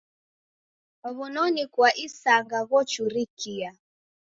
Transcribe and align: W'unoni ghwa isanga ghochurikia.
W'unoni 1.15 1.63
ghwa 1.73 1.89
isanga 2.05 2.59
ghochurikia. 2.69 3.69